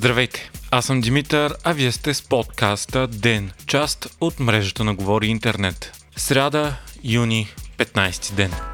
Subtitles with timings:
[0.00, 5.26] Здравейте, аз съм Димитър, а вие сте с подкаста ДЕН, част от мрежата на Говори
[5.26, 5.92] Интернет.
[6.16, 8.69] Сряда, юни, 15 ден.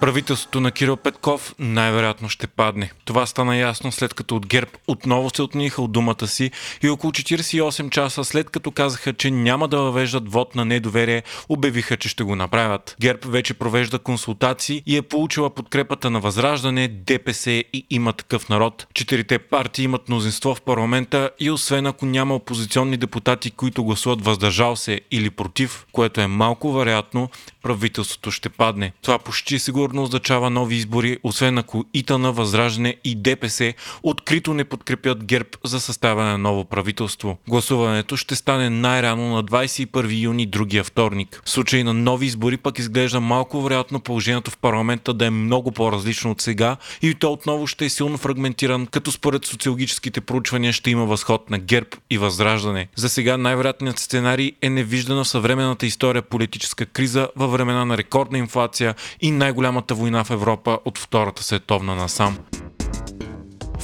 [0.00, 2.90] Правителството на Кирил Петков най-вероятно ще падне.
[3.04, 6.50] Това стана ясно след като от ГЕРБ отново се отниха от думата си
[6.82, 11.96] и около 48 часа след като казаха, че няма да въвеждат вод на недоверие, обявиха,
[11.96, 12.96] че ще го направят.
[13.00, 18.86] ГЕРБ вече провежда консултации и е получила подкрепата на Възраждане, ДПС и има такъв народ.
[18.94, 24.76] Четирите партии имат мнозинство в парламента и освен ако няма опозиционни депутати, които гласуват въздържал
[24.76, 27.28] се или против, което е малко вероятно,
[27.64, 28.92] правителството ще падне.
[29.02, 35.24] Това почти сигурно означава нови избори, освен ако ИТАНА, Възраждане и ДПС открито не подкрепят
[35.24, 37.38] ГЕРБ за съставяне на ново правителство.
[37.48, 41.42] Гласуването ще стане най-рано на 21 юни другия вторник.
[41.44, 45.72] В случай на нови избори пък изглежда малко вероятно положението в парламента да е много
[45.72, 50.90] по-различно от сега и то отново ще е силно фрагментиран, като според социологическите проучвания ще
[50.90, 52.88] има възход на ГЕРБ и Възраждане.
[52.96, 58.38] За сега най-вероятният сценарий е невиждана в съвременната история политическа криза във времена на рекордна
[58.38, 62.38] инфлация и най-голямата война в Европа от Втората световна насам.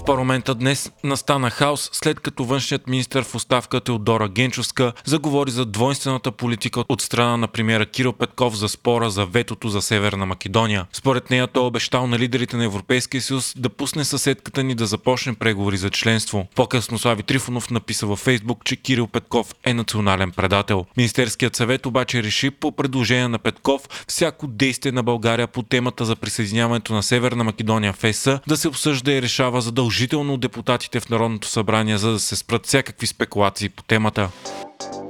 [0.00, 5.64] В парламента днес настана хаос, след като външният министр в оставка Теодора Генчовска заговори за
[5.64, 10.86] двойствената политика от страна на премиера Кирил Петков за спора за ветото за Северна Македония.
[10.92, 15.34] Според нея той обещал на лидерите на Европейския съюз да пусне съседката ни да започне
[15.34, 16.46] преговори за членство.
[16.54, 20.86] По-късно Слави Трифонов написа във Фейсбук, че Кирил Петков е национален предател.
[20.96, 26.16] Министерският съвет обаче реши по предложение на Петков всяко действие на България по темата за
[26.16, 31.08] присъединяването на Северна Македония в ЕС да се обсъжда и решава задължително задължително депутатите в
[31.08, 34.28] Народното събрание, за да се спрат всякакви спекулации по темата.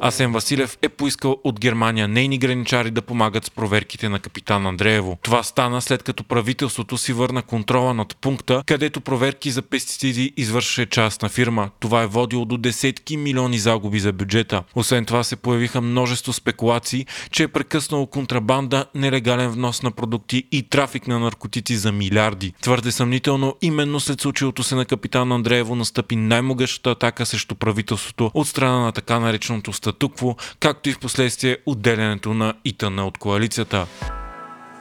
[0.02, 5.18] Асен Василев е поискал от Германия нейни граничари да помагат с проверките на капитан Андреево.
[5.22, 10.86] Това стана след като правителството си върна контрола над пункта, където проверки за пестициди извършваше
[10.86, 11.70] частна фирма.
[11.80, 14.62] Това е водило до десетки милиони загуби за бюджета.
[14.74, 20.62] Освен това се появиха множество спекулации, че е прекъснало контрабанда, нелегален внос на продукти и
[20.62, 22.52] трафик на наркотици за милиарди.
[22.60, 28.48] Твърде съмнително, именно след случилото се на капитан Андреево настъпи най-могъщата атака срещу правителството от
[28.48, 33.86] страна на така нареченото статукво, както и в последствие отделянето на ИТАНА от коалицията.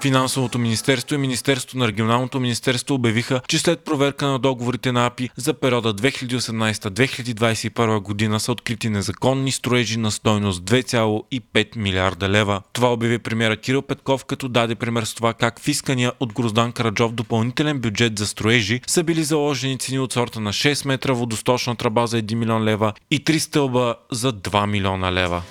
[0.01, 5.29] Финансовото министерство и Министерството на регионалното министерство обявиха, че след проверка на договорите на АПИ
[5.35, 12.61] за периода 2018-2021 година са открити незаконни строежи на стойност 2,5 милиарда лева.
[12.73, 16.71] Това обяви премьера Кирил Петков, като даде пример с това как в искания от Гроздан
[16.71, 21.75] Караджов допълнителен бюджет за строежи са били заложени цени от сорта на 6 метра водосточна
[21.75, 25.41] тръба за 1 милион лева и 3 стълба за 2 милиона лева.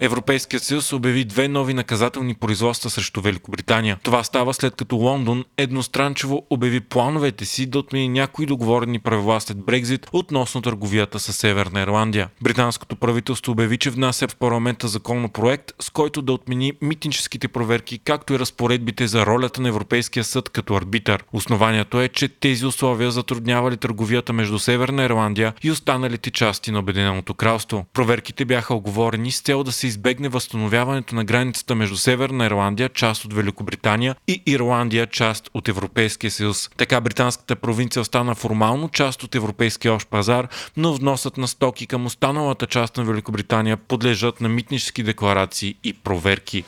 [0.00, 3.98] Европейският съюз обяви две нови наказателни производства срещу Великобритания.
[4.02, 9.58] Това става след като Лондон едностранчево обяви плановете си да отмени някои договорени правила след
[9.58, 12.28] Брекзит относно търговията с Северна Ирландия.
[12.42, 18.34] Британското правителство обяви, че внася в парламента законопроект, с който да отмени митническите проверки, както
[18.34, 21.24] и разпоредбите за ролята на Европейския съд като арбитър.
[21.32, 27.34] Основанието е, че тези условия затруднявали търговията между Северна Ирландия и останалите части на Обединеното
[27.34, 27.86] кралство.
[27.92, 33.24] Проверките бяха оговорени с цел да се избегне възстановяването на границата между Северна Ирландия, част
[33.24, 36.70] от Великобритания, и Ирландия, част от Европейския съюз.
[36.76, 42.06] Така британската провинция остана формално част от Европейския общ пазар, но вносът на стоки към
[42.06, 46.64] останалата част на Великобритания подлежат на митнически декларации и проверки.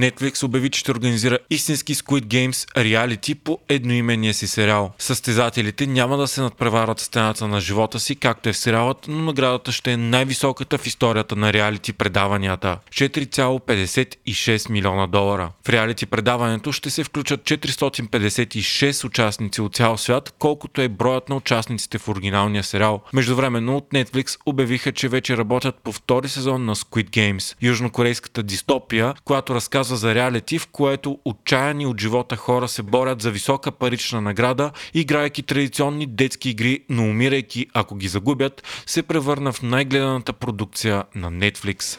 [0.00, 4.92] Netflix обяви, че ще организира истински Squid Games реалити по едноименния си сериал.
[4.98, 9.72] Състезателите няма да се надпреварват стената на живота си, както е в сериалът, но наградата
[9.72, 15.50] ще е най-високата в историята на реалити предаванията 4,56 милиона долара.
[15.66, 21.36] В реалити предаването ще се включат 456 участници от цял свят, колкото е броят на
[21.36, 23.02] участниците в оригиналния сериал.
[23.12, 27.56] Междувременно от Netflix обявиха, че вече работят по втори сезон на Squid Games.
[27.62, 33.22] Южнокорейската дистопия, която разказва разказва за реалити, в което отчаяни от живота хора се борят
[33.22, 39.52] за висока парична награда, играйки традиционни детски игри, но умирайки, ако ги загубят, се превърна
[39.52, 41.98] в най-гледаната продукция на Netflix.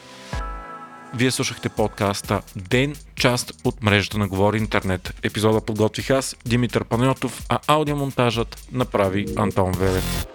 [1.14, 5.14] Вие слушахте подкаста Ден, част от мрежата на Говори Интернет.
[5.22, 10.26] Епизода подготвих аз, Димитър Панайотов, а аудиомонтажът направи Антон Велев.